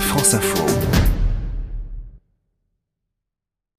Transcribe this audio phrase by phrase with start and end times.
[0.00, 0.64] France Info.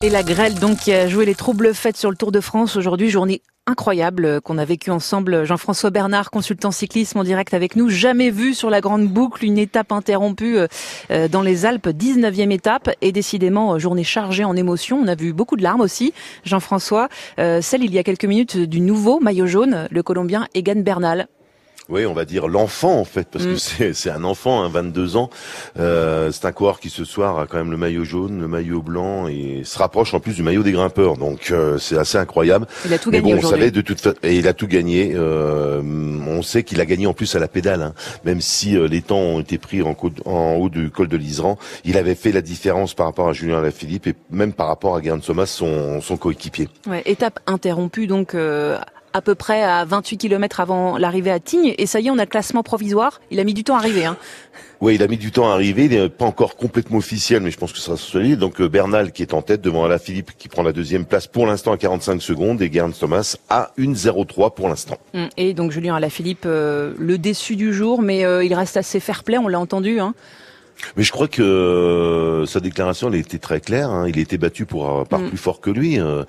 [0.04, 2.76] Et la grêle donc qui a joué les troubles faits sur le Tour de France
[2.76, 5.44] aujourd'hui, journée incroyable qu'on a vécu ensemble.
[5.44, 7.90] Jean-François Bernard, consultant cyclisme en direct avec nous.
[7.90, 10.60] Jamais vu sur la grande boucle une étape interrompue
[11.12, 12.90] euh, dans les Alpes, 19e étape.
[13.02, 15.00] Et décidément, euh, journée chargée en émotions.
[15.04, 16.14] On a vu beaucoup de larmes aussi.
[16.46, 17.10] Jean-François,
[17.40, 21.28] euh, celle il y a quelques minutes du nouveau maillot jaune, le Colombien Egan Bernal.
[21.90, 23.94] Oui, on va dire l'enfant en fait, parce que mm.
[23.94, 25.30] c'est un enfant, hein, 22 ans.
[25.80, 28.82] Euh, c'est un coureur qui ce soir a quand même le maillot jaune, le maillot
[28.82, 31.18] blanc et se rapproche en plus du maillot des grimpeurs.
[31.18, 32.68] Donc euh, c'est assez incroyable.
[32.86, 35.14] Il a tout gagné bon, on savait de toute façon, et il a tout gagné.
[35.16, 35.82] Euh,
[36.28, 37.94] on sait qu'il a gagné en plus à la pédale, hein.
[38.26, 41.58] même si euh, les temps ont été pris en, en, haut du col de l'Isran.
[41.86, 45.02] Il avait fait la différence par rapport à Julien Lafilippe et même par rapport à
[45.02, 46.70] Geraint Thomas, son, son coéquipier.
[46.88, 48.78] Ouais, étape interrompue donc euh,
[49.14, 51.74] à peu près à 28 km avant l'arrivée à Tignes.
[51.78, 53.22] Et ça y est, on a le classement provisoire.
[53.32, 54.06] Il a mis du temps à arriver.
[54.06, 54.18] Hein.
[54.80, 55.86] Oui, il a mis du temps à arriver.
[55.86, 58.38] Il n'est pas encore complètement officiel, mais je pense que ça sera solide.
[58.38, 61.26] Donc euh, Bernal qui est en tête devant Alain Philippe qui prend la deuxième place
[61.26, 64.98] pour l'instant à 45 secondes et Geraint Thomas à 1,03 pour l'instant.
[65.16, 69.00] Hum, et donc Julien Alaphilippe, euh, le déçu du jour, mais euh, il reste assez
[69.00, 70.00] fair-play, on l'a entendu.
[70.00, 70.14] Hein.
[70.96, 73.90] Mais je crois que euh, sa déclaration elle été très claire.
[73.90, 74.08] Hein.
[74.08, 75.30] Il a été battu pour euh, par mm.
[75.30, 76.00] plus fort que lui.
[76.00, 76.24] Euh.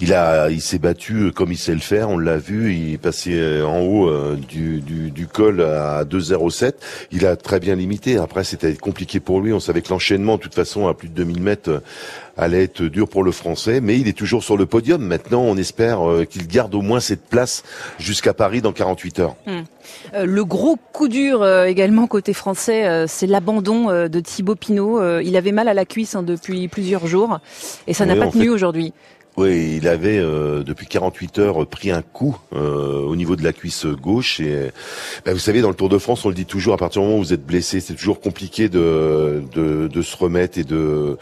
[0.00, 2.10] il a, il s'est battu comme il sait le faire.
[2.10, 2.74] On l'a vu.
[2.74, 6.74] Il passait en haut du, du, du, col à 2,07.
[7.12, 8.16] Il a très bien limité.
[8.18, 9.52] Après, c'était compliqué pour lui.
[9.52, 11.82] On savait que l'enchaînement, de toute façon, à plus de 2000 mètres,
[12.36, 13.80] allait être dur pour le Français.
[13.80, 15.02] Mais il est toujours sur le podium.
[15.02, 17.62] Maintenant, on espère qu'il garde au moins cette place
[17.98, 19.36] jusqu'à Paris dans 48 heures.
[19.46, 19.60] Mm.
[20.24, 25.00] le gros coup dur également côté français, c'est l'abandon de Thibaut Pinot.
[25.00, 27.38] Euh, il avait mal à la cuisse hein, depuis plusieurs jours
[27.86, 28.92] et ça n'a pas tenu aujourd'hui.
[29.36, 33.52] Oui, il avait euh, depuis 48 heures pris un coup euh, au niveau de la
[33.52, 34.70] cuisse gauche et
[35.24, 37.08] ben, vous savez dans le Tour de France on le dit toujours à partir du
[37.08, 41.18] moment où vous êtes blessé c'est toujours compliqué de, de, de se remettre et de,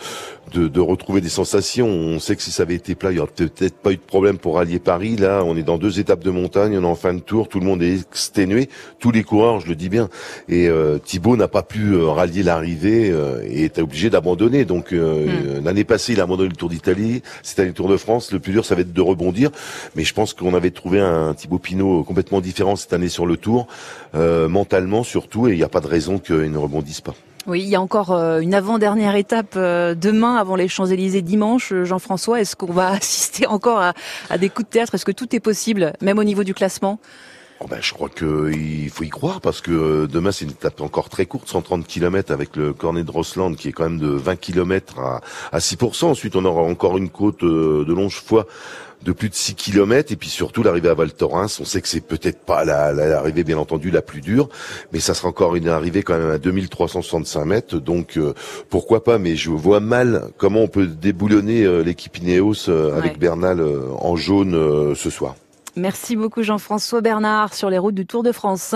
[0.52, 1.88] de, de retrouver des sensations.
[1.88, 4.02] On sait que si ça avait été plat il y aurait peut-être pas eu de
[4.02, 5.16] problème pour rallier Paris.
[5.16, 7.60] Là on est dans deux étapes de montagne, on est en fin de tour, tout
[7.60, 8.68] le monde est exténué,
[8.98, 10.10] tous les coureurs je le dis bien
[10.50, 13.10] et euh, Thibaut n'a pas pu rallier l'arrivée
[13.46, 14.66] et est obligé d'abandonner.
[14.66, 15.64] Donc hmm.
[15.64, 18.32] l'année passée il a abandonné le Tour d'Italie, c'était le Tour de France.
[18.32, 19.50] Le plus dur, ça va être de rebondir.
[19.96, 23.36] Mais je pense qu'on avait trouvé un Thibaut Pinot complètement différent cette année sur le
[23.36, 23.66] Tour,
[24.14, 27.14] euh, mentalement surtout, et il n'y a pas de raison qu'il ne rebondisse pas.
[27.46, 31.72] Oui, il y a encore euh, une avant-dernière étape euh, demain avant les Champs-Élysées dimanche.
[31.82, 33.94] Jean-François, est-ce qu'on va assister encore à,
[34.30, 34.94] à des coups de théâtre?
[34.94, 37.00] Est-ce que tout est possible, même au niveau du classement?
[37.64, 40.80] Oh ben, je crois qu'il faut y croire parce que euh, demain c'est une étape
[40.80, 44.08] encore très courte, 130 km avec le cornet de Rossland qui est quand même de
[44.08, 45.20] 20 km à,
[45.52, 46.06] à 6%.
[46.06, 48.46] Ensuite on aura encore une côte euh, de Longefoy
[49.04, 51.60] de plus de 6 km et puis surtout l'arrivée à Val Thorens.
[51.60, 54.48] On sait que c'est peut-être pas l'arrivée bien entendu la plus dure,
[54.92, 57.78] mais ça sera encore une arrivée quand même à 2365 mètres.
[57.78, 58.34] Donc euh,
[58.70, 63.64] pourquoi pas Mais je vois mal comment on peut déboulonner l'équipe Ineos avec Bernal
[64.00, 65.36] en jaune ce soir.
[65.76, 68.74] Merci beaucoup Jean-François Bernard sur les routes du Tour de France.